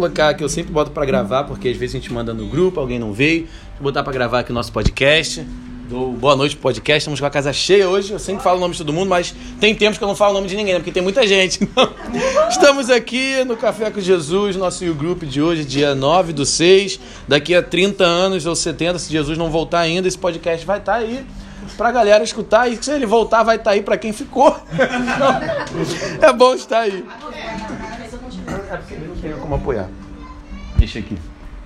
[0.00, 2.80] colocar que eu sempre boto para gravar, porque às vezes a gente manda no grupo,
[2.80, 3.46] alguém não veio.
[3.74, 5.46] Vou botar para gravar aqui o nosso podcast.
[5.90, 7.00] Dou boa noite pro podcast.
[7.00, 8.12] Estamos com a casa cheia hoje.
[8.12, 10.30] Eu sempre falo o nome de todo mundo, mas tem tempos que eu não falo
[10.30, 10.80] o nome de ninguém, né?
[10.80, 11.60] porque tem muita gente.
[11.70, 16.98] Então, estamos aqui no Café com Jesus, nosso grupo de hoje, dia 9 do 6.
[17.28, 20.92] Daqui a 30 anos ou 70, se Jesus não voltar ainda, esse podcast vai estar
[20.92, 21.24] tá aí
[21.76, 22.68] pra galera escutar.
[22.68, 24.56] E se ele voltar, vai estar tá aí para quem ficou.
[24.72, 27.04] Então, é bom estar aí.
[28.70, 29.88] É tem como apoiar.
[30.76, 31.16] Deixa aqui.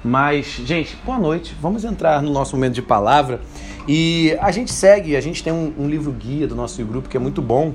[0.05, 1.57] Mas, gente, boa noite.
[1.61, 3.41] Vamos entrar no nosso momento de palavra.
[3.89, 7.17] E a gente segue, a gente tem um, um livro guia do nosso grupo que
[7.17, 7.73] é muito bom.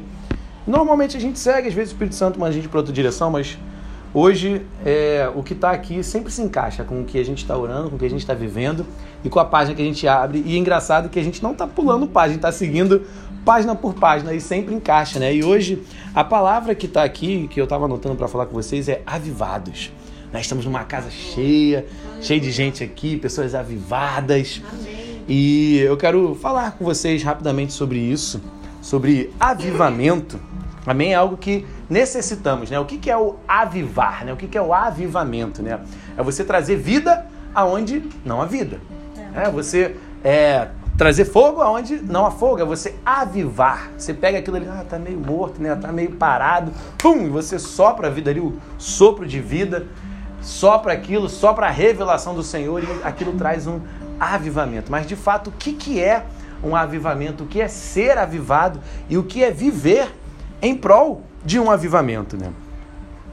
[0.68, 3.32] Normalmente a gente segue, às vezes o Espírito Santo manda a gente para outra direção,
[3.32, 3.58] mas
[4.14, 7.58] hoje é, o que está aqui sempre se encaixa com o que a gente está
[7.58, 8.86] orando, com o que a gente está vivendo
[9.24, 10.44] e com a página que a gente abre.
[10.46, 13.04] E é engraçado que a gente não está pulando página, está seguindo
[13.46, 15.34] página por página e sempre encaixa, né?
[15.34, 18.88] E hoje a palavra que está aqui, que eu estava anotando para falar com vocês,
[18.90, 19.92] é avivados.
[20.32, 21.86] Nós estamos numa casa cheia,
[22.22, 24.62] cheia de gente aqui, pessoas avivadas.
[24.72, 25.24] Amém.
[25.28, 28.42] E eu quero falar com vocês rapidamente sobre isso,
[28.82, 30.40] sobre avivamento.
[30.86, 31.14] Amém?
[31.14, 32.80] É algo que necessitamos, né?
[32.80, 34.34] O que, que é o avivar, né?
[34.34, 35.80] O que, que é o avivamento, né?
[36.18, 38.80] É você trazer vida aonde não há vida.
[39.36, 40.70] É você é,
[41.00, 42.60] trazer fogo aonde não há fogo.
[42.60, 43.90] É você avivar.
[43.98, 45.74] Você pega aquilo ali, ah, tá meio morto, né?
[45.74, 46.74] Tá meio parado.
[46.98, 47.26] Pum!
[47.26, 49.88] E você sopra a vida ali, o sopro de vida.
[50.42, 53.80] Sopra aquilo, sopra a revelação do Senhor e aquilo traz um
[54.20, 54.92] avivamento.
[54.92, 56.26] Mas de fato, o que, que é
[56.62, 57.46] um avivamento?
[57.46, 60.14] O que é ser avivado e o que é viver
[60.62, 62.52] em prol de um avivamento, né?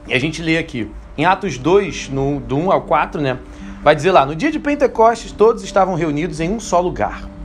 [0.07, 3.37] E a gente lê aqui, em Atos 2, no, do 1 ao 4, né?
[3.83, 7.36] Vai dizer lá: No dia de Pentecostes, todos estavam reunidos em um só lugar.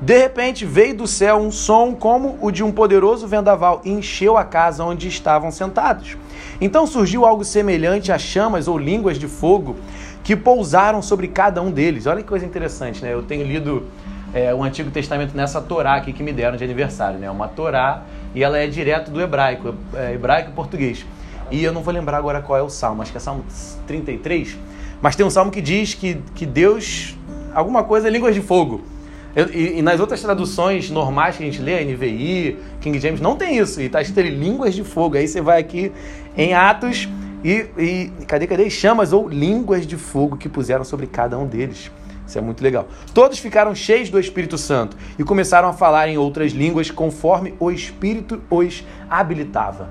[0.00, 4.36] De repente veio do céu um som como o de um poderoso vendaval e encheu
[4.36, 6.16] a casa onde estavam sentados.
[6.60, 9.76] Então surgiu algo semelhante a chamas ou línguas de fogo
[10.22, 12.06] que pousaram sobre cada um deles.
[12.06, 13.12] Olha que coisa interessante, né?
[13.12, 13.86] Eu tenho lido
[14.32, 17.30] é, o Antigo Testamento nessa Torá aqui que me deram de aniversário, né?
[17.30, 18.02] Uma Torá
[18.34, 21.06] e ela é direto do hebraico, é, hebraico e português.
[21.50, 23.44] E eu não vou lembrar agora qual é o salmo, acho que é Salmo
[23.86, 24.56] 33.
[25.00, 27.16] Mas tem um salmo que diz que, que Deus,
[27.54, 28.93] alguma coisa, é línguas de fogo.
[29.34, 33.36] Eu, e, e, nas outras traduções normais que a gente lê, NVI, King James, não
[33.36, 33.80] tem isso.
[33.80, 35.16] E está escrito línguas de fogo.
[35.16, 35.90] Aí você vai aqui
[36.36, 37.08] em Atos
[37.42, 38.70] e, e cadê, cadê?
[38.70, 41.90] Chamas ou línguas de fogo que puseram sobre cada um deles.
[42.26, 42.88] Isso é muito legal.
[43.12, 47.70] Todos ficaram cheios do Espírito Santo e começaram a falar em outras línguas conforme o
[47.70, 49.90] Espírito os habilitava.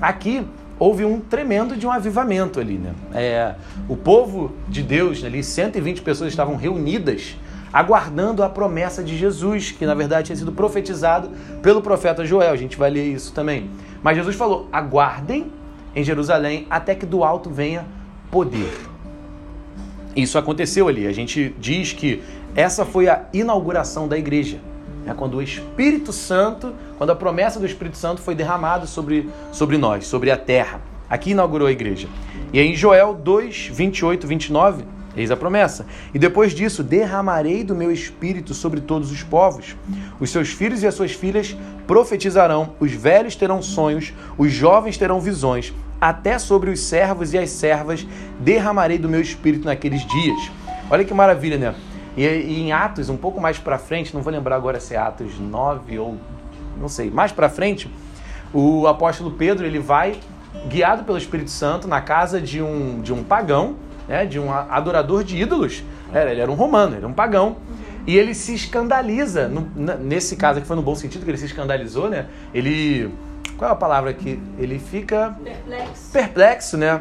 [0.00, 0.46] Aqui
[0.78, 2.94] houve um tremendo de um avivamento ali, né?
[3.12, 3.54] É,
[3.88, 7.36] o povo de Deus, ali, 120 pessoas estavam reunidas
[7.74, 11.30] aguardando a promessa de Jesus, que na verdade tinha sido profetizado
[11.60, 12.52] pelo profeta Joel.
[12.52, 13.68] A gente vai ler isso também.
[14.00, 15.50] Mas Jesus falou: aguardem
[15.96, 17.84] em Jerusalém até que do alto venha
[18.30, 18.72] poder.
[20.14, 21.08] Isso aconteceu ali.
[21.08, 22.22] A gente diz que
[22.54, 24.60] essa foi a inauguração da igreja.
[25.04, 29.76] É quando o Espírito Santo, quando a promessa do Espírito Santo foi derramada sobre, sobre
[29.76, 30.80] nós, sobre a terra.
[31.10, 32.08] Aqui inaugurou a igreja.
[32.52, 34.84] E em Joel 2, 28, 29,
[35.16, 35.86] Eis a promessa.
[36.12, 39.76] E depois disso, derramarei do meu espírito sobre todos os povos.
[40.18, 45.20] Os seus filhos e as suas filhas profetizarão, os velhos terão sonhos, os jovens terão
[45.20, 48.06] visões, até sobre os servos e as servas
[48.40, 50.50] derramarei do meu espírito naqueles dias.
[50.90, 51.74] Olha que maravilha, né?
[52.16, 54.98] E, e em Atos, um pouco mais para frente, não vou lembrar agora se é
[54.98, 56.16] Atos 9 ou
[56.78, 57.90] não sei, mais para frente,
[58.52, 60.18] o apóstolo Pedro, ele vai
[60.68, 63.76] guiado pelo Espírito Santo na casa de um, de um pagão
[64.08, 65.82] né, de um adorador de ídolos.
[66.12, 67.56] Ele era um romano, ele era um pagão.
[68.06, 69.62] E ele se escandaliza, no,
[69.98, 72.26] nesse caso aqui foi no bom sentido que ele se escandalizou, né?
[72.52, 73.10] Ele.
[73.56, 74.38] Qual é a palavra aqui?
[74.58, 75.36] Ele fica.
[75.42, 76.12] Perplexo.
[76.12, 77.00] Perplexo, né?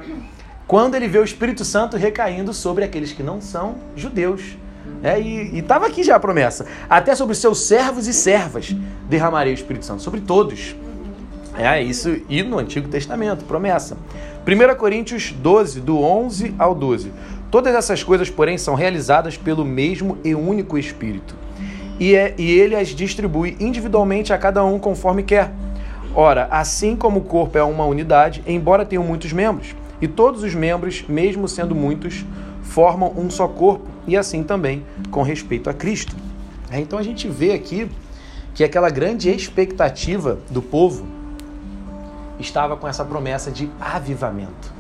[0.65, 4.57] Quando ele vê o Espírito Santo recaindo sobre aqueles que não são judeus.
[5.01, 6.65] É, e estava aqui já a promessa.
[6.89, 8.73] Até sobre os seus servos e servas
[9.09, 10.01] derramarei o Espírito Santo.
[10.01, 10.73] Sobre todos.
[11.55, 13.95] É isso, e no Antigo Testamento, promessa.
[14.45, 17.13] 1 Coríntios 12, do 11 ao 12.
[17.49, 21.33] Todas essas coisas, porém, são realizadas pelo mesmo e único Espírito.
[21.97, 25.53] E, é, e ele as distribui individualmente a cada um conforme quer.
[26.13, 30.53] Ora, assim como o corpo é uma unidade, embora tenham muitos membros, e todos os
[30.53, 32.25] membros, mesmo sendo muitos,
[32.61, 36.15] formam um só corpo, e assim também com respeito a Cristo.
[36.69, 37.89] É, então a gente vê aqui
[38.53, 41.07] que aquela grande expectativa do povo
[42.43, 44.71] estava com essa promessa de avivamento,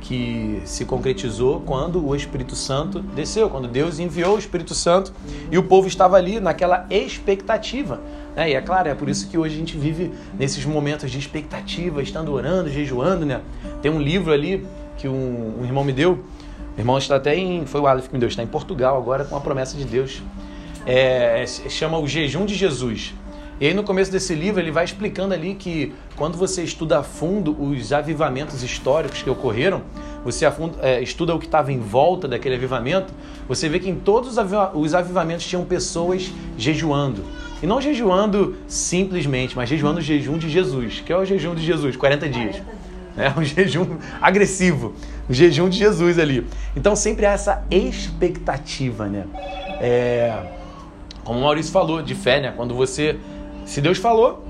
[0.00, 5.12] que se concretizou quando o Espírito Santo desceu, quando Deus enviou o Espírito Santo
[5.50, 8.00] e o povo estava ali naquela expectativa.
[8.34, 8.50] Né?
[8.50, 12.02] E é claro, é por isso que hoje a gente vive nesses momentos de expectativa,
[12.02, 13.24] estando orando, jejuando.
[13.24, 13.40] Né?
[13.80, 14.66] Tem um livro ali
[14.96, 16.24] que um, um irmão me deu.
[16.76, 17.66] O irmão está até em.
[17.66, 20.22] Foi o Aleph que me deu, está em Portugal agora com a promessa de Deus.
[20.86, 23.14] É, chama O Jejum de Jesus.
[23.60, 27.02] E aí no começo desse livro ele vai explicando ali que quando você estuda a
[27.02, 29.82] fundo os avivamentos históricos que ocorreram,
[30.24, 30.46] você
[30.80, 33.12] é, estuda o que estava em volta daquele avivamento,
[33.46, 34.38] você vê que em todos
[34.74, 37.22] os avivamentos tinham pessoas jejuando.
[37.62, 41.62] E não jejuando simplesmente, mas jejuando o jejum de Jesus, que é o jejum de
[41.62, 42.62] Jesus, 40 dias.
[43.16, 44.94] É um jejum agressivo,
[45.28, 46.46] o jejum de Jesus ali.
[46.74, 49.26] Então sempre há essa expectativa, né?
[49.80, 50.42] É,
[51.24, 52.54] como o Maurício falou, de fé, né?
[52.56, 53.18] Quando você
[53.70, 54.44] se Deus falou,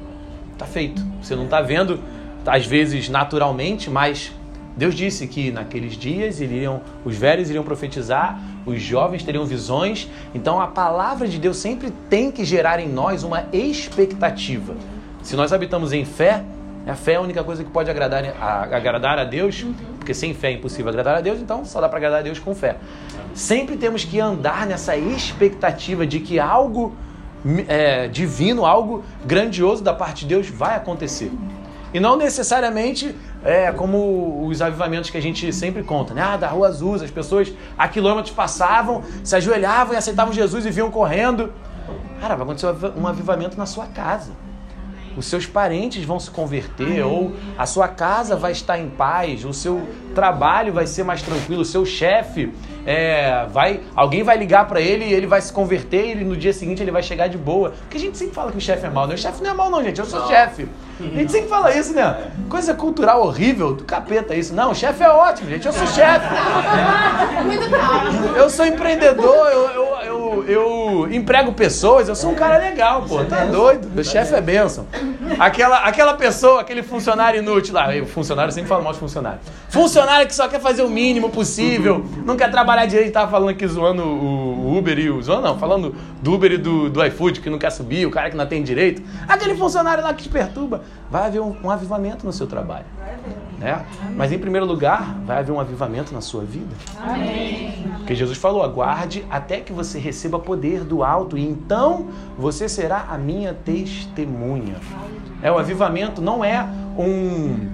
[0.56, 1.04] tá feito.
[1.20, 2.00] Você não está vendo,
[2.46, 4.32] às vezes, naturalmente, mas
[4.74, 10.08] Deus disse que naqueles dias iriam, os velhos iriam profetizar, os jovens teriam visões.
[10.34, 14.74] Então a palavra de Deus sempre tem que gerar em nós uma expectativa.
[15.22, 16.42] Se nós habitamos em fé,
[16.86, 19.66] a fé é a única coisa que pode agradar a, agradar a Deus,
[19.98, 22.38] porque sem fé é impossível agradar a Deus, então só dá para agradar a Deus
[22.38, 22.76] com fé.
[23.34, 26.96] Sempre temos que andar nessa expectativa de que algo
[27.68, 31.32] é, divino, algo grandioso da parte de Deus vai acontecer.
[31.92, 33.14] E não necessariamente
[33.44, 36.22] é como os avivamentos que a gente sempre conta, né?
[36.22, 40.70] Ah, da Rua Azul, as pessoas a quilômetros passavam, se ajoelhavam e aceitavam Jesus e
[40.70, 41.52] vinham correndo.
[42.20, 44.30] Cara, vai acontecer um avivamento na sua casa
[45.16, 49.52] os seus parentes vão se converter, ou a sua casa vai estar em paz, o
[49.52, 52.52] seu trabalho vai ser mais tranquilo, o seu chefe
[52.86, 56.52] é, vai, alguém vai ligar para ele e ele vai se converter e no dia
[56.52, 57.70] seguinte ele vai chegar de boa.
[57.70, 59.14] Porque a gente sempre fala que o chefe é mal, né?
[59.14, 60.68] O chefe não é mal não, gente, eu sou chefe.
[61.00, 62.30] A gente sempre fala isso, né?
[62.48, 64.54] Coisa cultural horrível, do capeta isso.
[64.54, 66.26] Não, o chefe é ótimo, gente, eu sou chefe.
[68.36, 69.96] Eu sou empreendedor, eu, eu,
[70.30, 73.88] eu, eu, emprego pessoas, eu sou um cara legal, pô, tá doido.
[73.92, 74.86] Meu chefe é bênção.
[75.38, 79.40] Aquela, aquela pessoa, aquele funcionário inútil lá, o funcionário sempre fala mal de funcionário.
[79.68, 83.66] Funcionário que só quer fazer o mínimo possível, não quer trabalhar direito, tava falando aqui
[83.66, 85.22] zoando o Uber e o.
[85.22, 88.30] Zoando não, falando do Uber e do, do iFood que não quer subir, o cara
[88.30, 89.02] que não tem direito.
[89.26, 90.82] Aquele funcionário lá que te perturba.
[91.10, 92.86] Vai haver um, um avivamento no seu trabalho.
[93.60, 93.84] Né?
[94.16, 96.74] Mas em primeiro lugar, vai haver um avivamento na sua vida.
[96.98, 97.86] Amém.
[97.98, 102.08] Porque Jesus falou: aguarde até que você receba poder do alto, e então
[102.38, 104.76] você será a minha testemunha.
[105.42, 106.66] É, o avivamento não é
[106.98, 107.68] um,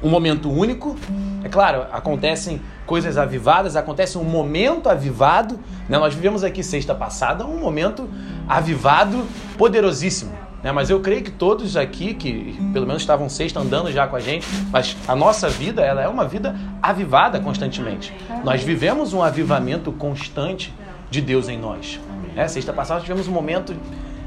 [0.00, 0.96] um momento único.
[1.42, 5.58] É claro, acontecem coisas avivadas, acontece um momento avivado.
[5.88, 5.98] Né?
[5.98, 8.08] Nós vivemos aqui sexta passada um momento
[8.48, 9.26] avivado
[9.58, 10.45] poderosíssimo.
[10.62, 10.72] Né?
[10.72, 14.20] Mas eu creio que todos aqui, que pelo menos estavam sexta andando já com a
[14.20, 18.12] gente, mas a nossa vida ela é uma vida avivada constantemente.
[18.44, 20.72] Nós vivemos um avivamento constante
[21.10, 22.00] de Deus em nós.
[22.34, 23.74] É, sexta passada tivemos um momento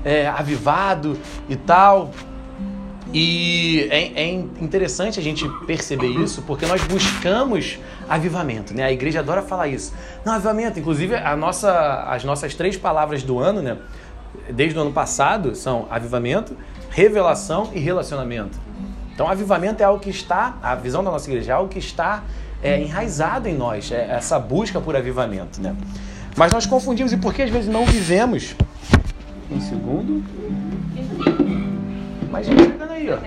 [0.03, 1.17] é, avivado
[1.47, 2.11] e tal.
[3.13, 8.83] E é, é, interessante a gente perceber isso, porque nós buscamos avivamento, né?
[8.83, 9.93] A igreja adora falar isso.
[10.23, 13.77] Não, avivamento, inclusive a nossa, as nossas três palavras do ano, né?
[14.49, 16.55] Desde o ano passado são avivamento,
[16.89, 18.59] revelação e relacionamento.
[19.13, 22.23] Então, avivamento é algo que está, a visão da nossa igreja é algo que está
[22.63, 25.61] é, enraizado em nós, é essa busca por avivamento.
[25.61, 25.75] Né?
[26.37, 28.55] Mas nós confundimos, e por que às vezes não vivemos?
[29.51, 30.23] Um segundo.
[32.31, 33.17] Mas gente chegando aí, ó.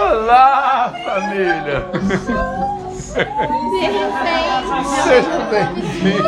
[0.00, 1.86] Olá, família!
[3.12, 3.28] Seja
[5.50, 6.22] bem-vindo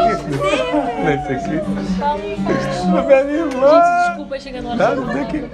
[1.02, 1.56] nesse aqui.
[2.90, 3.70] Minha irmã.
[3.70, 4.76] Gente, desculpa chegando lá.
[4.76, 5.48] Nada, vem aqui.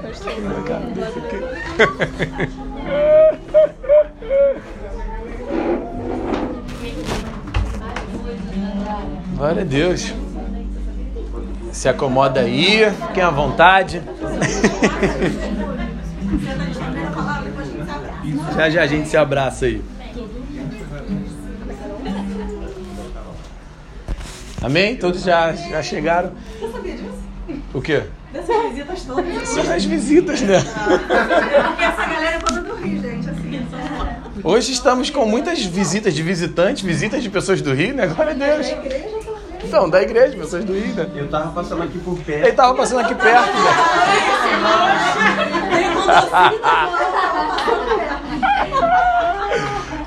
[9.37, 10.13] Glória a Deus.
[11.71, 14.03] Se acomoda aí, fiquem à vontade.
[18.57, 19.81] já já a gente se abraça aí.
[24.63, 24.97] Amém?
[24.97, 26.33] Todos já, já chegaram.
[26.61, 27.21] Você sabia disso?
[27.73, 28.03] O quê?
[28.33, 29.49] Dessas visitas todas.
[29.49, 30.61] São as visitas, né?
[31.67, 33.29] Porque essa galera é toda do Rio, gente.
[33.29, 33.67] Assim,
[34.45, 38.07] Hoje estamos com muitas visitas de visitantes, visitas de pessoas do Rio, né?
[38.07, 38.67] Glória a Deus.
[38.67, 39.09] Da igreja,
[39.65, 41.11] então, da igreja, pessoas do Rio, né?
[41.15, 42.47] Eu tava passando aqui por perto.
[42.47, 43.71] Ele tava passando aqui perto, né?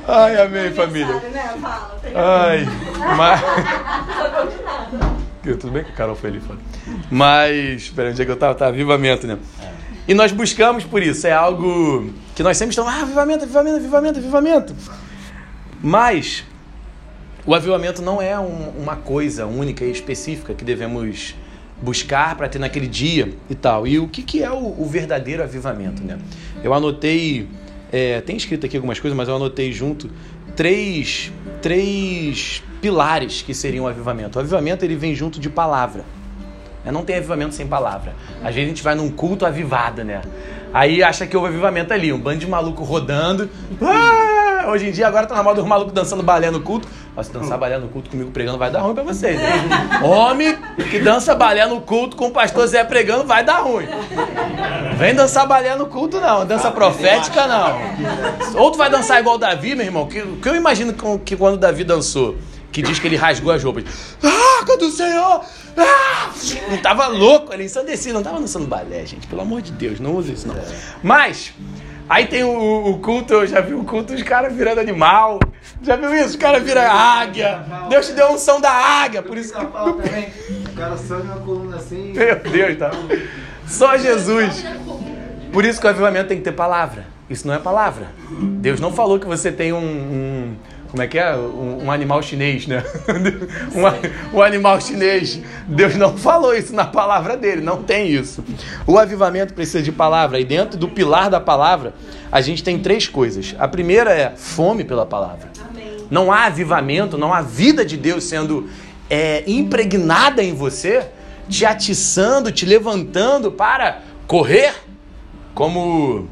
[0.07, 1.13] Ai, amém, família.
[1.15, 1.53] Né?
[2.15, 2.67] Ai,
[3.17, 3.41] mas.
[5.43, 6.59] Tudo bem que o Carol foi ali fora.
[7.11, 8.55] Mas, peraí, onde é que eu tava?
[8.55, 9.37] Tá, avivamento, né?
[10.07, 11.27] E nós buscamos por isso.
[11.27, 14.75] É algo que nós sempre estamos, ah, avivamento, avivamento, avivamento, avivamento.
[15.81, 16.45] Mas
[17.45, 21.35] o avivamento não é um, uma coisa única e específica que devemos
[21.81, 23.85] buscar para ter naquele dia e tal.
[23.85, 26.17] E o que, que é o, o verdadeiro avivamento, né?
[26.63, 27.49] Eu anotei
[27.93, 30.09] é, tem escrito aqui algumas coisas, mas eu anotei junto
[30.55, 31.31] três,
[31.61, 34.37] três pilares que seriam o avivamento.
[34.37, 36.03] O avivamento ele vem junto de palavra.
[36.85, 38.13] É, não tem avivamento sem palavra.
[38.43, 40.21] Às vezes a gente vai num culto avivado, né?
[40.73, 43.49] Aí acha que houve avivamento ali, um bando de maluco rodando.
[43.81, 44.67] Ah!
[44.67, 46.85] Hoje em dia agora tá na moda os malucos dançando balé no culto.
[47.21, 49.39] Se dançar balé no culto comigo pregando vai dar ruim pra vocês.
[49.39, 50.03] Hein?
[50.03, 50.57] Homem
[50.89, 53.87] que dança balé no culto com o pastor Zé pregando vai dar ruim.
[54.97, 57.79] Vem dançar balé no culto não, dança profética não.
[58.59, 61.53] Ou tu vai dançar igual o Davi, meu irmão, que, que eu imagino que quando
[61.53, 62.35] o Davi dançou,
[62.73, 63.85] que diz que ele rasgou as roupas.
[64.59, 65.45] Arca do Senhor!
[65.77, 66.31] Ah!
[66.69, 69.27] Não tava louco, ele ensandecido, não tava dançando balé, gente.
[69.27, 70.55] Pelo amor de Deus, não use isso não.
[71.03, 71.53] Mas,
[72.09, 75.39] aí tem o, o culto, eu já vi o culto, os caras virando animal.
[75.83, 76.29] Já viu isso?
[76.29, 77.63] Os caras viram águia.
[77.89, 79.63] Deus te deu a unção da águia, por isso que...
[79.63, 82.13] O cara sobe uma coluna assim...
[82.13, 82.91] Meu Deus, tá?
[83.67, 84.65] Só Jesus.
[85.51, 87.05] Por isso que o avivamento tem que ter palavra.
[87.29, 88.07] Isso não é palavra.
[88.59, 90.55] Deus não falou que você tem um, um
[90.93, 91.35] como é que é?
[91.35, 92.83] Um, um animal chinês, né?
[93.73, 95.41] um, um, animal chinês.
[95.67, 98.43] Deus não falou isso na palavra dele, não tem isso.
[98.85, 101.95] O avivamento precisa de palavra, e dentro do pilar da palavra,
[102.31, 103.55] a gente tem três coisas.
[103.57, 105.49] A primeira é fome pela palavra.
[106.11, 108.69] Não há avivamento, não há vida de Deus sendo
[109.09, 111.07] é, impregnada em você,
[111.49, 114.75] te atiçando, te levantando para correr,
[115.55, 116.27] como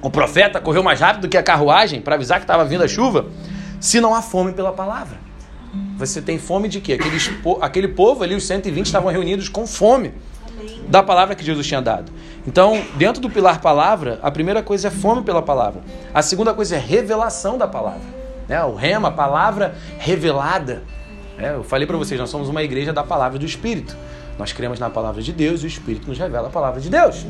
[0.00, 3.26] o profeta correu mais rápido que a carruagem para avisar que estava vindo a chuva
[3.80, 5.18] se não há fome pela palavra.
[5.96, 6.94] Você tem fome de quê?
[6.94, 10.12] Aqueles, aquele povo ali, os 120, estavam reunidos com fome
[10.88, 12.12] da palavra que Jesus tinha dado.
[12.46, 15.82] Então, dentro do pilar palavra, a primeira coisa é fome pela palavra.
[16.12, 18.20] A segunda coisa é revelação da palavra.
[18.48, 18.62] Né?
[18.64, 20.82] O rema, a palavra revelada.
[21.38, 23.96] É, eu falei para vocês, nós somos uma igreja da palavra do Espírito.
[24.40, 27.26] Nós cremos na palavra de Deus e o Espírito nos revela a palavra de Deus.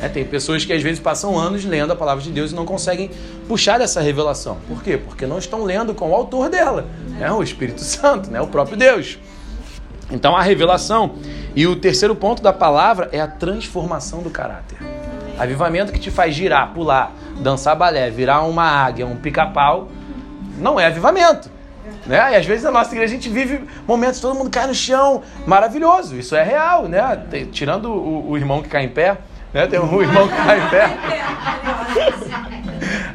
[0.00, 2.64] É, tem pessoas que às vezes passam anos lendo a palavra de Deus e não
[2.64, 3.10] conseguem
[3.46, 4.56] puxar essa revelação.
[4.66, 4.96] Por quê?
[4.96, 6.86] Porque não estão lendo com o autor dela,
[7.18, 7.30] né?
[7.30, 8.40] o Espírito Santo, né?
[8.40, 9.18] o próprio Deus.
[10.10, 11.16] Então a revelação.
[11.54, 14.78] E o terceiro ponto da palavra é a transformação do caráter.
[15.38, 17.12] Avivamento que te faz girar, pular,
[17.42, 19.88] dançar balé, virar uma águia, um pica-pau,
[20.56, 21.50] não é avivamento.
[22.06, 22.32] Né?
[22.32, 25.22] E às vezes na nossa igreja a gente vive momentos todo mundo cai no chão,
[25.46, 27.22] maravilhoso, isso é real, né?
[27.50, 29.18] Tirando o, o irmão que cai em pé,
[29.52, 29.66] né?
[29.66, 30.98] Tem um irmão que cai em pé.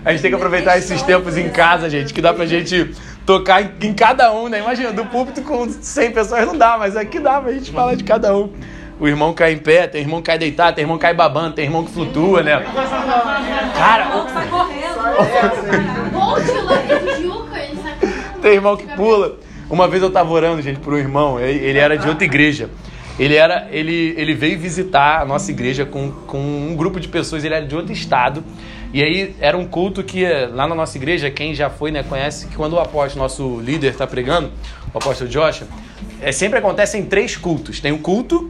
[0.05, 2.95] A gente tem que aproveitar esses tempos em casa, gente, que dá pra gente
[3.25, 4.59] tocar em, em cada um, né?
[4.59, 8.03] Imagina, do púlpito com 100 pessoas não dá, mas aqui dá pra gente falar de
[8.03, 8.51] cada um.
[9.00, 11.53] O irmão cai em pé, tem irmão que cai deitado, tem irmão que cai babando,
[11.53, 12.65] tem irmão que flutua, né?
[13.75, 14.27] Cara, o...
[18.47, 19.37] tem irmão que pula.
[19.69, 22.69] Uma vez eu tava orando, gente, por um irmão, ele era de outra igreja.
[23.19, 27.43] Ele era, ele, ele veio visitar a nossa igreja com, com um grupo de pessoas,
[27.43, 28.43] ele era de outro estado.
[28.93, 30.23] E aí era um culto que
[30.53, 33.91] lá na nossa igreja, quem já foi, né, conhece que quando o apóstolo, nosso líder,
[33.91, 34.49] está pregando,
[34.93, 35.67] o apóstolo Joshua,
[36.21, 37.81] é, sempre acontecem três cultos.
[37.81, 38.49] Tem o culto,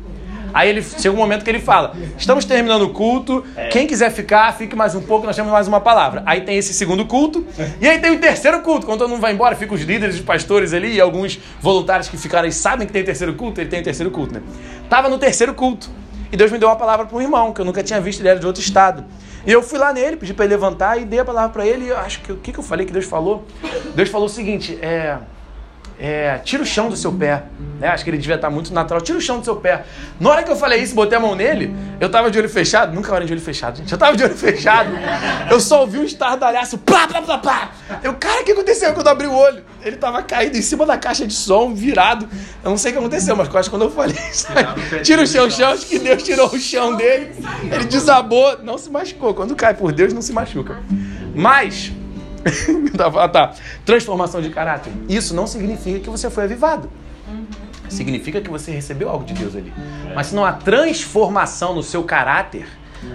[0.54, 3.68] Aí ele chega um momento que ele fala: estamos terminando o culto, é.
[3.68, 6.24] quem quiser ficar, fique mais um pouco, nós temos mais uma palavra.
[6.26, 7.46] Aí tem esse segundo culto,
[7.80, 8.86] e aí tem o terceiro culto.
[8.86, 12.18] Quando todo mundo vai embora, ficam os líderes, os pastores ali e alguns voluntários que
[12.18, 14.42] ficaram aí sabem que tem terceiro culto, ele tem terceiro culto, né?
[14.90, 15.90] Tava no terceiro culto.
[16.32, 18.30] E Deus me deu uma palavra para um irmão, que eu nunca tinha visto, ele
[18.30, 19.06] era de outro estado.
[19.46, 21.86] E eu fui lá nele, pedi para ele levantar e dei a palavra para ele.
[21.86, 23.46] E eu acho que o que, que eu falei que Deus falou?
[23.96, 25.18] Deus falou o seguinte: é
[26.00, 27.44] é, tira o chão do seu pé.
[27.80, 27.88] Né?
[27.88, 29.02] Acho que ele devia estar muito natural.
[29.02, 29.84] Tira o chão do seu pé.
[30.20, 32.94] Na hora que eu falei isso, botei a mão nele, eu tava de olho fechado.
[32.94, 33.92] Nunca era de olho fechado, gente.
[33.92, 34.90] Eu tava de olho fechado.
[35.50, 36.78] Eu só ouvi um estardalhaço.
[36.80, 37.72] Plá, plá, plá, plá.
[38.04, 39.64] Eu, cara, o que aconteceu quando eu abri o olho?
[39.84, 42.28] Ele tava caído em cima da caixa de som, virado.
[42.64, 44.48] Eu não sei o que aconteceu, mas quase quando eu falei isso.
[45.04, 45.72] Tira o chão, chão.
[45.72, 47.34] Acho que Deus tirou o chão dele.
[47.72, 48.60] Ele desabou.
[48.64, 49.34] Não se machucou.
[49.34, 50.78] Quando cai por Deus, não se machuca.
[51.34, 51.92] Mas
[53.20, 53.54] ah, tá.
[53.86, 54.92] Transformação de caráter.
[55.08, 56.90] Isso não significa que você foi avivado.
[57.28, 57.46] Uhum.
[57.90, 59.74] Significa que você recebeu algo de Deus ali.
[60.14, 62.68] Mas se não há transformação no seu caráter,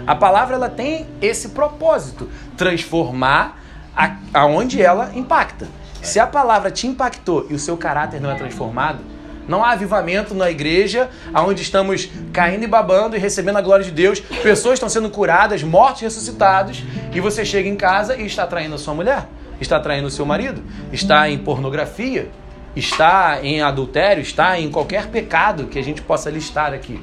[0.06, 3.60] a palavra ela tem esse propósito: transformar
[3.96, 5.68] a, aonde ela impacta.
[6.00, 9.00] Se a palavra te impactou e o seu caráter não é transformado,
[9.48, 13.90] não há avivamento na igreja, onde estamos caindo e babando e recebendo a glória de
[13.90, 14.20] Deus.
[14.20, 16.82] Pessoas estão sendo curadas, mortos ressuscitados,
[17.12, 19.26] e você chega em casa e está traindo a sua mulher,
[19.60, 22.30] está traindo o seu marido, está em pornografia,
[22.74, 27.00] está em adultério, está em qualquer pecado que a gente possa listar aqui.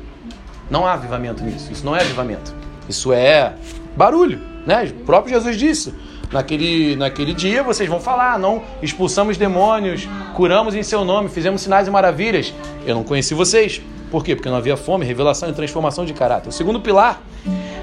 [0.69, 1.72] Não há avivamento nisso.
[1.72, 2.53] Isso não é avivamento.
[2.88, 3.53] Isso é
[3.96, 4.84] barulho, né?
[4.86, 5.93] O próprio Jesus disse.
[6.31, 11.88] Naquele, naquele dia vocês vão falar: não expulsamos demônios, curamos em seu nome, fizemos sinais
[11.88, 12.53] e maravilhas.
[12.86, 13.81] Eu não conheci vocês.
[14.12, 14.36] Por quê?
[14.36, 16.50] Porque não havia fome, revelação e transformação de caráter.
[16.50, 17.21] O segundo pilar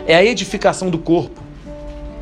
[0.06, 1.40] é a edificação do corpo.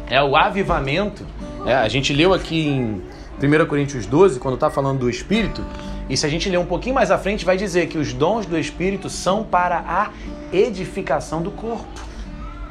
[0.09, 1.27] É o avivamento.
[1.67, 3.03] É, a gente leu aqui em
[3.43, 5.65] 1 Coríntios 12, quando está falando do Espírito,
[6.09, 8.45] e se a gente ler um pouquinho mais à frente, vai dizer que os dons
[8.45, 10.11] do Espírito são para a
[10.53, 11.87] edificação do corpo,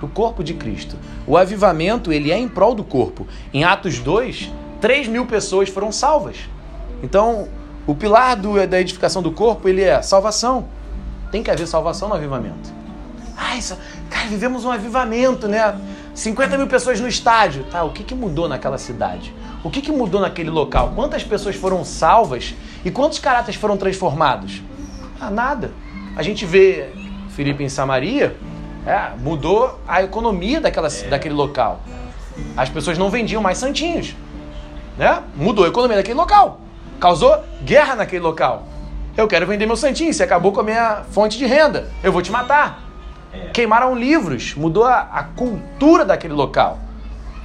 [0.04, 0.98] do corpo de Cristo.
[1.26, 3.26] O avivamento, ele é em prol do corpo.
[3.54, 6.36] Em Atos 2, 3 mil pessoas foram salvas.
[7.02, 7.48] Então,
[7.88, 10.66] o pilar do, da edificação do corpo, ele é salvação.
[11.32, 12.74] Tem que haver salvação no avivamento.
[13.38, 13.78] Ah, isso,
[14.10, 15.74] cara, vivemos um avivamento, né?
[16.14, 17.64] 50 mil pessoas no estádio.
[17.72, 19.34] Tá, o que, que mudou naquela cidade?
[19.64, 20.92] O que, que mudou naquele local?
[20.94, 24.62] Quantas pessoas foram salvas e quantos caráteres foram transformados?
[25.20, 25.72] Ah, nada.
[26.14, 26.90] A gente vê
[27.30, 28.36] Filipe em Samaria,
[28.86, 31.08] é, mudou a economia daquela, é.
[31.08, 31.82] daquele local.
[32.58, 34.16] As pessoas não vendiam mais santinhos.
[34.98, 35.22] Né?
[35.36, 36.60] Mudou a economia daquele local.
[37.00, 38.68] Causou guerra naquele local.
[39.16, 41.90] Eu quero vender meu santinho, você acabou com a minha fonte de renda.
[42.04, 42.84] Eu vou te matar.
[43.32, 43.50] É.
[43.50, 46.80] Queimaram livros, mudou a, a cultura daquele local.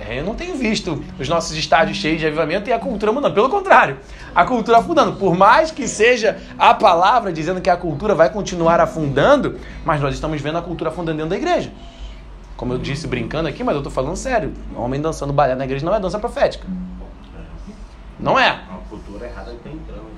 [0.01, 3.35] É, eu não tenho visto os nossos estádios cheios de avivamento e a cultura mudando.
[3.35, 3.99] Pelo contrário,
[4.35, 5.17] a cultura afundando.
[5.17, 10.15] Por mais que seja a palavra dizendo que a cultura vai continuar afundando, mas nós
[10.15, 11.73] estamos vendo a cultura afundando dentro da igreja.
[12.57, 14.53] Como eu disse brincando aqui, mas eu estou falando sério.
[14.75, 16.67] Homem dançando balé na igreja não é dança profética.
[18.19, 18.49] Não é.
[18.49, 20.09] A cultura errada está entrando.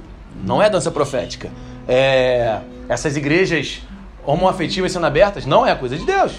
[0.42, 1.50] Não é dança profética.
[1.86, 2.60] É...
[2.88, 3.82] Essas igrejas
[4.24, 6.32] homoafetivas sendo abertas não é coisa de Deus.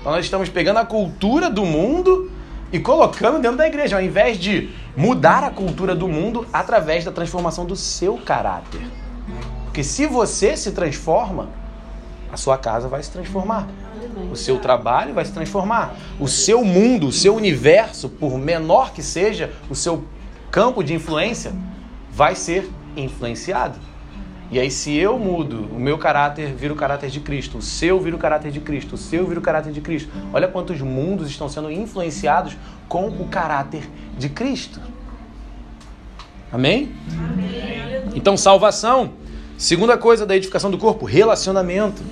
[0.00, 2.30] Então nós estamos pegando a cultura do mundo
[2.72, 7.12] e colocando dentro da igreja, ao invés de mudar a cultura do mundo através da
[7.12, 8.80] transformação do seu caráter.
[9.64, 11.48] Porque se você se transforma,
[12.32, 13.68] a sua casa vai se transformar.
[14.30, 15.96] O seu trabalho vai se transformar.
[16.18, 20.04] O seu mundo, o seu universo, por menor que seja o seu
[20.50, 21.52] campo de influência,
[22.10, 23.78] vai ser influenciado.
[24.50, 28.00] E aí, se eu mudo, o meu caráter vira o caráter de Cristo, o seu
[28.00, 30.10] vira o caráter de Cristo, o seu vira o caráter de Cristo.
[30.32, 32.56] Olha quantos mundos estão sendo influenciados
[32.88, 34.80] com o caráter de Cristo.
[36.52, 36.92] Amém?
[37.10, 38.12] Amém.
[38.14, 39.12] Então, salvação.
[39.56, 42.02] Segunda coisa da edificação do corpo, relacionamento.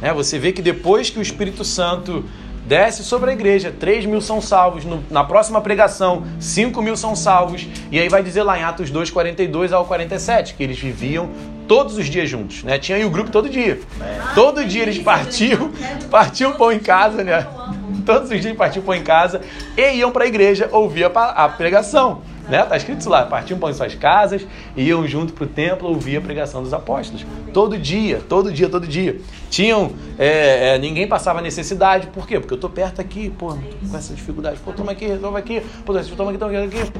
[0.00, 2.24] É, você vê que depois que o Espírito Santo
[2.66, 7.14] desce sobre a igreja, 3 mil são salvos, no, na próxima pregação, 5 mil são
[7.16, 11.30] salvos, e aí vai dizer lá em Atos 2, 42 ao 47, que eles viviam
[11.66, 12.78] todos os dias juntos, né?
[12.78, 13.80] Tinha aí o grupo todo dia.
[14.34, 15.70] Todo dia eles partiam,
[16.10, 17.46] partiam pão em casa, né?
[18.04, 19.40] Todos os dias partiam pão em casa
[19.76, 22.22] e iam para a igreja ouvir a, pregação.
[22.48, 22.62] Né?
[22.64, 26.20] Tá escrito isso lá, partiam em suas casas, iam junto para o templo ouvir a
[26.20, 27.24] pregação dos apóstolos.
[27.52, 29.20] Todo dia, todo dia, todo dia.
[29.48, 32.40] Tinham, é, é, ninguém passava necessidade, por quê?
[32.40, 33.56] Porque eu tô perto aqui, pô,
[33.90, 34.58] com essa dificuldade.
[34.64, 36.92] Pô, toma aqui, toma aqui, pô, toma aqui, toma aqui, toma aqui.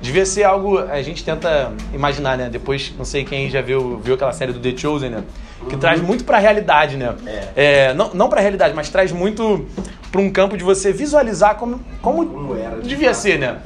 [0.00, 2.48] Devia ser algo, a gente tenta imaginar, né?
[2.48, 5.24] Depois, não sei quem já viu, viu aquela série do The Chosen, né?
[5.68, 5.80] Que uhum.
[5.80, 7.14] traz muito para a realidade, né?
[7.26, 7.48] É.
[7.54, 9.66] É, não não para a realidade, mas traz muito
[10.10, 13.58] para um campo de você visualizar como, como, como era, devia ser, né?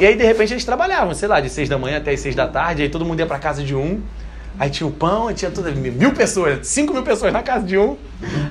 [0.00, 2.34] E aí, de repente, eles trabalhavam, sei lá, de seis da manhã até as seis
[2.34, 4.00] da tarde, aí todo mundo ia para casa de um.
[4.58, 7.76] Aí tinha o pão, aí tinha todas mil pessoas, cinco mil pessoas na casa de
[7.76, 7.98] um.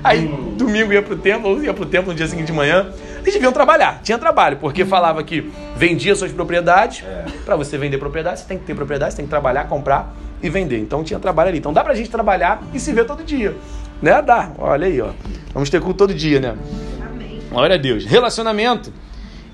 [0.04, 2.92] Aí domingo ia pro templo, ia pro templo no dia seguinte de manhã.
[3.20, 7.02] Eles deviam trabalhar, tinha trabalho, porque falava que vendia suas propriedades.
[7.04, 7.24] É.
[7.44, 10.48] Para você vender propriedade, você tem que ter propriedade, você tem que trabalhar, comprar e
[10.48, 10.78] vender.
[10.78, 11.58] Então tinha trabalho ali.
[11.58, 13.56] Então dá pra gente trabalhar e se ver todo dia.
[14.00, 14.22] Né?
[14.22, 14.52] Dá.
[14.56, 15.10] Olha aí, ó.
[15.52, 16.54] Vamos ter culto todo dia, né?
[17.04, 17.40] Amém.
[17.50, 18.04] Glória a Deus.
[18.04, 18.92] Relacionamento.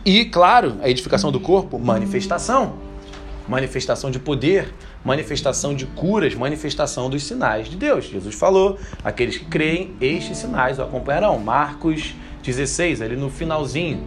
[0.07, 2.75] E, claro, a edificação do corpo, manifestação.
[3.49, 4.73] Manifestação de poder,
[5.05, 8.05] manifestação de curas, manifestação dos sinais de Deus.
[8.05, 11.41] Jesus falou: aqueles que creem, estes sinais o acompanharão.
[11.41, 12.15] Marcos
[12.45, 14.01] 16, ali no finalzinho.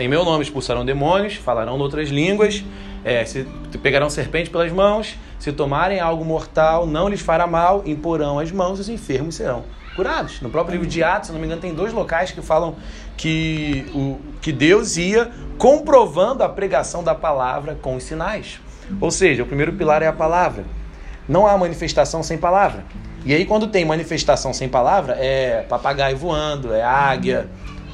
[0.00, 2.64] Em meu nome expulsarão demônios, falarão outras línguas,
[3.04, 3.46] é, se
[3.82, 8.80] pegarão serpente pelas mãos, se tomarem algo mortal, não lhes fará mal, imporão as mãos,
[8.80, 9.64] os enfermos serão
[9.94, 10.40] curados.
[10.40, 12.76] No próprio livro de Atos, se não me engano, tem dois locais que falam
[13.16, 18.60] que, o, que Deus ia comprovando a pregação da palavra com os sinais.
[19.00, 20.64] Ou seja, o primeiro pilar é a palavra.
[21.28, 22.84] Não há manifestação sem palavra.
[23.24, 27.48] E aí, quando tem manifestação sem palavra, é papagaio voando, é águia,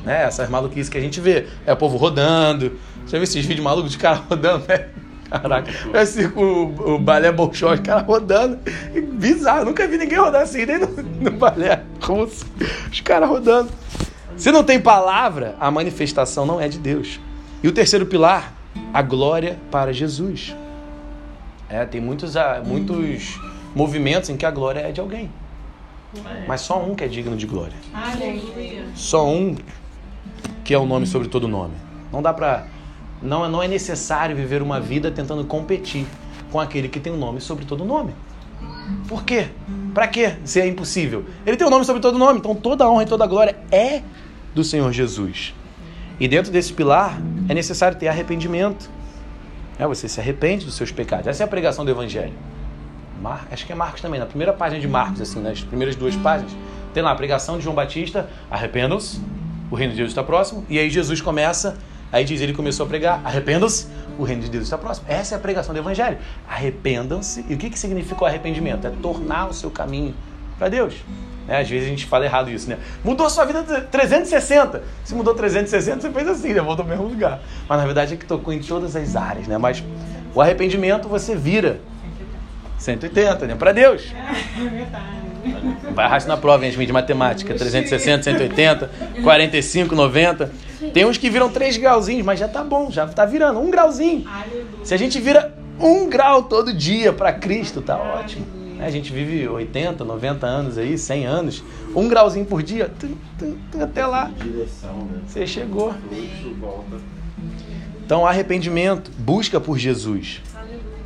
[0.04, 0.24] né?
[0.24, 1.46] Essas maluquices que a gente vê.
[1.64, 2.78] É o povo rodando.
[3.06, 4.88] Já viu esses vídeos malucos de cara rodando, né?
[5.30, 8.58] Caraca, é o, o balé bolshoi, os caras rodando.
[9.12, 12.44] Bizarro, nunca vi ninguém rodar assim, nem no, no balé russo.
[12.90, 13.70] Os caras rodando.
[14.36, 17.20] Se não tem palavra, a manifestação não é de Deus.
[17.62, 18.54] E o terceiro pilar,
[18.92, 20.56] a glória para Jesus.
[21.68, 23.38] É, tem muitos, ah, muitos
[23.74, 25.30] movimentos em que a glória é de alguém.
[26.48, 27.74] Mas só um que é digno de glória.
[28.96, 29.54] Só um
[30.64, 31.74] que é o nome sobre todo nome.
[32.12, 32.66] Não dá pra.
[33.22, 36.06] Não, não é necessário viver uma vida tentando competir
[36.50, 38.14] com aquele que tem o um nome sobre todo nome.
[39.08, 39.48] Por quê?
[39.94, 40.36] Para quê?
[40.44, 41.24] Se é impossível.
[41.46, 44.02] Ele tem o um nome sobre todo nome, então toda honra e toda glória é
[44.54, 45.54] do Senhor Jesus.
[46.18, 48.90] E dentro desse pilar é necessário ter arrependimento.
[49.78, 51.26] É, você se arrepende dos seus pecados.
[51.26, 52.34] Essa é a pregação do Evangelho.
[53.20, 53.46] Mar...
[53.50, 56.52] Acho que é Marcos também, na primeira página de Marcos, assim, nas primeiras duas páginas,
[56.92, 59.20] tem lá a pregação de João Batista, arrependam-se,
[59.70, 60.66] o reino de Deus está próximo.
[60.68, 61.78] E aí Jesus começa,
[62.12, 63.86] aí diz, ele começou a pregar, arrependam-se,
[64.18, 65.06] o reino de Deus está próximo.
[65.08, 66.18] Essa é a pregação do Evangelho.
[66.48, 67.44] Arrependam-se.
[67.48, 68.86] E o que, que significa o arrependimento?
[68.86, 70.14] É tornar o seu caminho
[70.58, 70.94] para Deus.
[71.48, 72.78] É, às vezes a gente fala errado isso, né?
[73.02, 74.82] Mudou sua vida 360.
[75.02, 76.60] Se mudou 360, você fez assim, né?
[76.60, 77.40] Voltou ao mesmo lugar.
[77.68, 79.58] Mas na verdade é que tocou em todas as áreas, né?
[79.58, 79.82] Mas
[80.34, 81.80] o arrependimento você vira
[82.78, 83.54] 180, né?
[83.56, 84.12] Para Deus.
[84.58, 85.20] É verdade.
[85.94, 87.54] Vai arrastar na prova, gente, de matemática.
[87.54, 88.90] 360, 180,
[89.22, 90.52] 45, 90.
[90.92, 94.24] Tem uns que viram 3 grauzinhos, mas já tá bom, já tá virando um grauzinho.
[94.82, 98.46] Se a gente vira um grau todo dia para Cristo, tá ótimo.
[98.80, 101.62] A gente vive 80, 90 anos aí, 100 anos.
[101.94, 102.90] Um grauzinho por dia,
[103.80, 104.30] até lá.
[105.26, 105.94] Você chegou.
[108.04, 110.40] Então, arrependimento, busca por Jesus.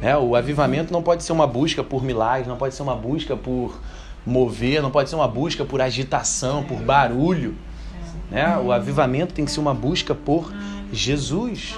[0.01, 3.37] É, o avivamento não pode ser uma busca por milagres, não pode ser uma busca
[3.37, 3.81] por
[4.25, 7.57] mover, não pode ser uma busca por agitação, por barulho.
[8.31, 8.59] Né?
[8.59, 10.53] O avivamento tem que ser uma busca por
[10.93, 11.75] Jesus.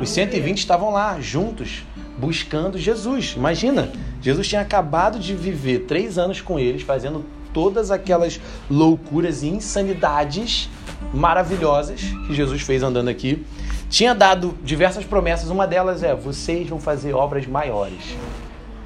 [0.00, 1.84] Os 120 estavam lá, juntos,
[2.18, 3.34] buscando Jesus.
[3.36, 9.48] Imagina, Jesus tinha acabado de viver três anos com eles, fazendo todas aquelas loucuras e
[9.48, 10.68] insanidades
[11.12, 13.44] maravilhosas que Jesus fez andando aqui.
[13.88, 18.16] Tinha dado diversas promessas, uma delas é: vocês vão fazer obras maiores.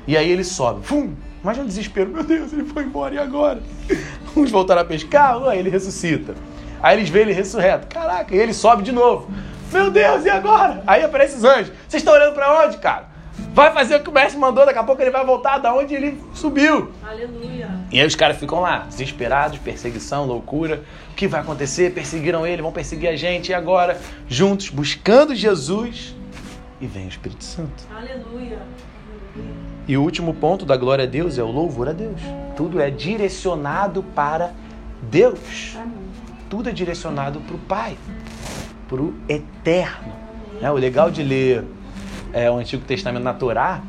[0.06, 1.14] E aí ele sobe, fum,
[1.46, 3.62] Imagina o desespero, meu Deus, ele foi embora e agora?
[4.36, 6.34] Uns voltaram a pescar, aí ele ressuscita.
[6.82, 7.86] Aí eles veem ele ressurreto.
[7.88, 9.30] Caraca, e ele sobe de novo.
[9.72, 10.82] Meu Deus, e agora?
[10.86, 11.72] Aí aparecem os anjos.
[11.88, 13.08] Vocês estão olhando para onde, cara?
[13.52, 15.94] Vai fazer o que o mestre mandou, daqui a pouco ele vai voltar da onde
[15.94, 16.92] ele subiu.
[17.06, 17.68] Aleluia.
[17.90, 20.82] E aí os caras ficam lá, desesperados, perseguição, loucura.
[21.10, 21.92] O que vai acontecer?
[21.92, 23.50] Perseguiram ele, vão perseguir a gente.
[23.50, 26.14] E agora, juntos, buscando Jesus.
[26.80, 27.84] E vem o Espírito Santo.
[27.94, 28.58] Aleluia.
[29.88, 32.20] E o último ponto da glória a Deus é o louvor a Deus.
[32.56, 34.50] Tudo é direcionado para
[35.02, 35.76] Deus.
[36.48, 37.98] Tudo é direcionado para o Pai,
[38.88, 40.12] para o eterno.
[40.60, 41.64] É, o legal de ler
[42.32, 43.82] é, o Antigo Testamento na Torá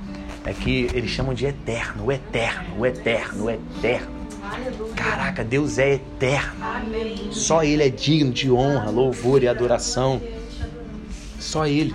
[0.46, 4.18] é que eles chamam de eterno, o eterno, o eterno, o eterno.
[4.96, 6.66] Caraca, Deus é eterno.
[7.32, 10.22] Só Ele é digno de honra, louvor e adoração.
[11.40, 11.94] Só Ele.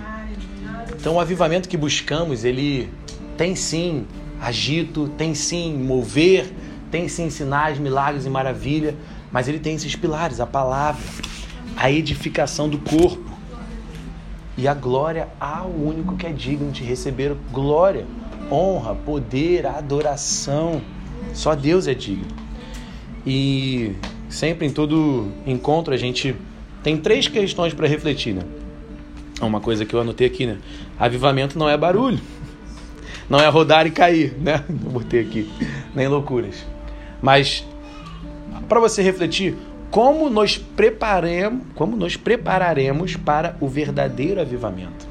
[0.95, 2.89] Então o avivamento que buscamos, ele
[3.35, 4.05] tem sim
[4.39, 6.49] agito, tem sim mover,
[6.91, 8.95] tem sim sinais, milagres e maravilha,
[9.33, 11.03] mas ele tem esses pilares: a palavra,
[11.75, 13.33] a edificação do corpo
[14.55, 18.05] e a glória ao único que é digno de receber glória,
[18.51, 20.79] honra, poder, adoração.
[21.33, 22.27] Só Deus é digno.
[23.25, 23.95] E
[24.29, 26.35] sempre em todo encontro a gente
[26.83, 28.43] tem três questões para refletir, né?
[29.41, 30.59] Uma coisa que eu anotei aqui, né?
[30.99, 32.19] Avivamento não é barulho.
[33.29, 34.63] Não é rodar e cair, né?
[34.69, 35.49] Eu botei aqui,
[35.95, 36.63] nem loucuras.
[37.21, 37.65] Mas
[38.73, 39.55] para você refletir,
[39.91, 45.05] como nos preparemos, como nos prepararemos para o verdadeiro avivamento?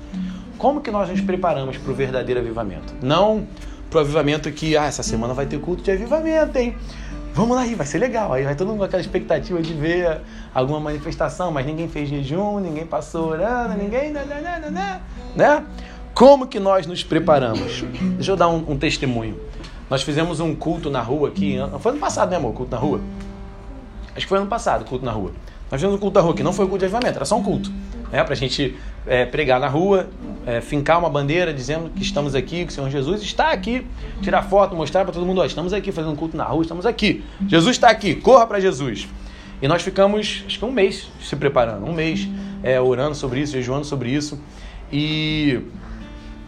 [0.59, 2.93] Como que nós nos preparamos para o verdadeiro avivamento?
[3.01, 3.47] Não
[3.89, 6.75] para o avivamento que, ah, essa semana vai ter culto de avivamento, hein?
[7.35, 8.33] Vamos lá vai ser legal.
[8.33, 10.21] Aí vai todo mundo com aquela expectativa de ver
[10.53, 14.11] alguma manifestação, mas ninguém fez jejum, ninguém passou orando, ninguém.
[14.11, 15.01] Né, né, né,
[15.37, 15.65] né?
[16.15, 17.85] Como que nós nos preparamos?
[18.17, 19.39] Deixa eu dar um, um testemunho.
[19.89, 21.59] Nós fizemos um culto na rua aqui.
[21.79, 22.55] Foi ano passado, né, amor?
[22.55, 23.01] Culto na rua?
[24.15, 25.33] Acho que foi ano passado, culto na rua.
[25.71, 27.37] Nós fizemos um culto na rua que não foi um culto de avivamento, era só
[27.37, 27.71] um culto.
[28.11, 30.11] Né, para a gente é, pregar na rua,
[30.47, 33.87] é, fincar uma bandeira dizendo que estamos aqui, que o Senhor Jesus está aqui,
[34.21, 37.25] tirar foto, mostrar para todo mundo: ó, estamos aqui fazendo culto na rua, estamos aqui.
[37.49, 39.09] Jesus está aqui, corra para Jesus.
[39.63, 42.29] E nós ficamos, acho que um mês se preparando, um mês
[42.63, 44.39] é, orando sobre isso, jejuando sobre isso.
[44.93, 45.63] E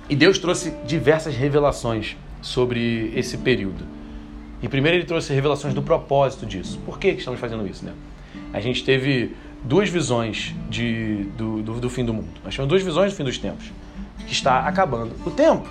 [0.08, 3.86] e Deus trouxe diversas revelações sobre esse período.
[4.64, 6.80] E primeiro ele trouxe revelações do propósito disso.
[6.86, 7.92] Por que, estamos fazendo isso, né?
[8.50, 12.30] A gente teve duas visões de, do, do, do, fim do mundo.
[12.42, 13.70] Nós temos duas visões do fim dos tempos.
[14.26, 15.68] Que está acabando o tempo.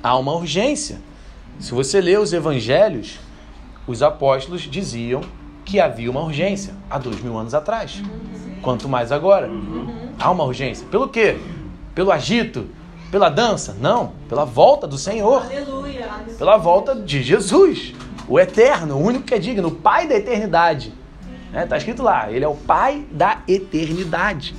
[0.00, 1.00] Há uma urgência.
[1.58, 3.18] Se você lê os evangelhos,
[3.88, 5.22] os apóstolos diziam
[5.64, 8.00] que havia uma urgência há dois mil anos atrás.
[8.62, 9.50] Quanto mais agora.
[10.16, 10.86] Há uma urgência.
[10.86, 11.38] Pelo quê?
[11.92, 12.68] Pelo agito,
[13.10, 13.76] pela dança?
[13.80, 15.42] Não, pela volta do Senhor.
[15.42, 16.08] Aleluia.
[16.38, 17.94] Pela volta de Jesus,
[18.28, 20.94] o eterno, o único que é digno, o Pai da eternidade.
[21.52, 21.78] Está né?
[21.78, 24.54] Escrito lá, ele é o Pai da eternidade.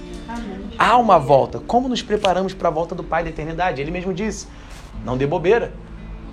[0.78, 1.60] Há uma volta.
[1.60, 3.82] Como nos preparamos para a volta do Pai da eternidade?
[3.82, 4.48] Ele mesmo disse:
[5.06, 5.72] não dê bobeira,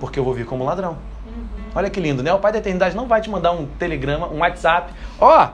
[0.00, 0.92] porque eu vou vir como ladrão.
[1.26, 1.46] Uhum.
[1.74, 2.33] Olha que lindo, né?
[2.33, 4.92] O Pai da eternidade não vai te mandar um telegrama, um WhatsApp.
[5.20, 5.48] Ó, oh,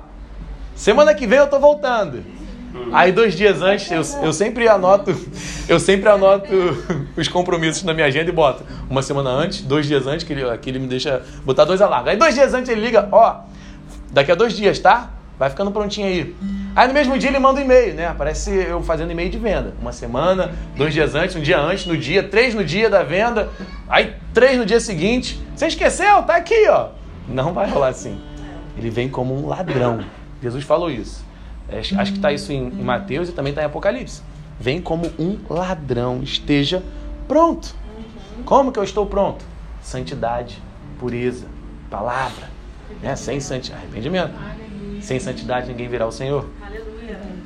[0.74, 2.24] semana que vem eu tô voltando.
[2.92, 5.14] Aí dois dias antes, eu, eu sempre anoto,
[5.68, 6.48] eu sempre anoto
[7.16, 10.58] os compromissos na minha agenda e boto uma semana antes, dois dias antes, que ele,
[10.58, 12.12] que ele me deixa botar dois alarmes.
[12.12, 13.40] Aí dois dias antes ele liga, ó,
[14.10, 15.10] daqui a dois dias, tá?
[15.38, 16.37] Vai ficando prontinho aí.
[16.76, 18.06] Aí no mesmo dia ele manda um e-mail, né?
[18.06, 19.74] Aparece eu fazendo e-mail de venda.
[19.80, 23.48] Uma semana, dois dias antes, um dia antes, no dia, três no dia da venda,
[23.88, 25.40] aí três no dia seguinte.
[25.54, 26.22] Você esqueceu?
[26.22, 26.88] Tá aqui, ó.
[27.28, 28.20] Não vai rolar assim.
[28.76, 30.04] Ele vem como um ladrão.
[30.42, 31.24] Jesus falou isso.
[31.68, 34.22] É, acho que está isso em, em Mateus e também está em Apocalipse.
[34.59, 36.22] Vem como um ladrão.
[36.22, 36.83] Esteja
[37.27, 37.74] pronto.
[38.44, 39.44] Como que eu estou pronto?
[39.83, 40.62] Santidade,
[40.98, 41.46] pureza,
[41.90, 42.50] palavra.
[43.03, 43.16] Né?
[43.16, 44.35] Sem santidade, arrependimento.
[45.00, 46.48] Sem santidade ninguém virá o Senhor.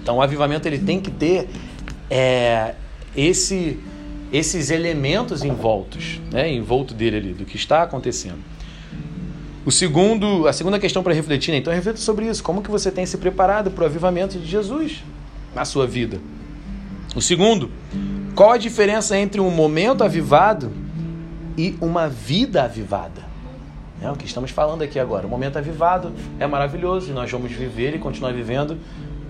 [0.02, 1.48] Então o avivamento ele tem que ter
[2.10, 2.74] é,
[3.16, 3.78] esse,
[4.32, 6.52] esses elementos envoltos, né?
[6.52, 8.38] envolto dele ali, do que está acontecendo.
[9.68, 11.58] O segundo, a segunda questão para refletir, né?
[11.58, 12.42] então reflita sobre isso.
[12.42, 15.04] Como que você tem se preparado para o avivamento de Jesus
[15.54, 16.18] na sua vida?
[17.14, 17.70] O segundo,
[18.34, 20.72] qual a diferença entre um momento avivado
[21.54, 23.20] e uma vida avivada?
[24.00, 25.26] É o que estamos falando aqui agora.
[25.26, 28.78] O momento avivado é maravilhoso e nós vamos viver e continuar vivendo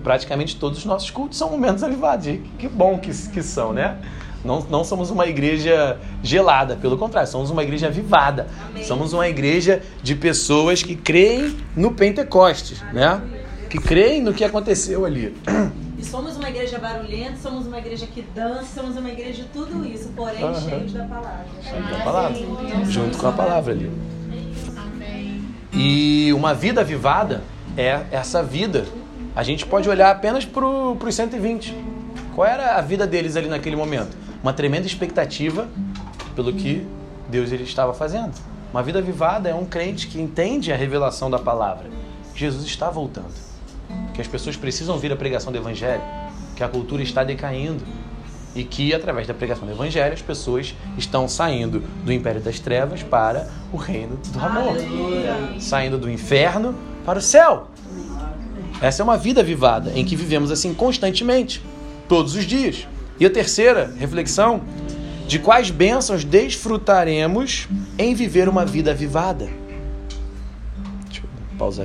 [0.05, 2.27] praticamente todos os nossos cultos são momentos avivados.
[2.27, 3.97] E que bom que, que são, né?
[4.43, 8.47] Não, não somos uma igreja gelada, pelo contrário, somos uma igreja avivada.
[8.69, 8.83] Amém.
[8.83, 13.21] Somos uma igreja de pessoas que creem no Pentecostes, né?
[13.69, 15.35] Que creem no que aconteceu ali.
[15.97, 19.85] E somos uma igreja barulhenta, somos uma igreja que dança, somos uma igreja de tudo
[19.85, 20.55] isso, porém uhum.
[20.55, 21.45] cheios da palavra.
[21.61, 22.39] Cheios da palavra.
[22.85, 23.91] Junto com a palavra ali.
[25.73, 27.43] E uma vida avivada
[27.77, 28.85] é essa vida.
[29.35, 31.75] A gente pode olhar apenas para os 120.
[32.33, 34.15] Qual era a vida deles ali naquele momento?
[34.41, 35.67] Uma tremenda expectativa
[36.35, 36.85] pelo que
[37.29, 38.33] Deus ele estava fazendo.
[38.71, 41.89] Uma vida avivada é um crente que entende a revelação da palavra.
[42.35, 43.33] Jesus está voltando.
[44.13, 46.01] Que as pessoas precisam ouvir a pregação do evangelho,
[46.55, 47.83] que a cultura está decaindo
[48.55, 53.03] e que através da pregação do evangelho as pessoas estão saindo do império das trevas
[53.03, 54.75] para o reino do amor,
[55.59, 56.75] saindo do inferno
[57.05, 57.67] para o céu.
[58.81, 61.63] Essa é uma vida avivada em que vivemos assim constantemente,
[62.07, 62.87] todos os dias.
[63.19, 64.61] E a terceira reflexão,
[65.27, 69.49] de quais bênçãos desfrutaremos em viver uma vida avivada?
[71.05, 71.77] Deixa eu pausar